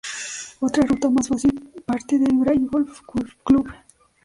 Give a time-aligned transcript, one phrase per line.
[0.61, 1.53] Otra ruta más fácil
[1.85, 3.01] parte del Bray Golf
[3.45, 3.71] Club.